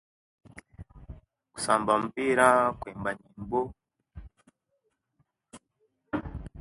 [1.53, 2.47] Kusamba mupira
[2.79, 3.61] owemba nyembo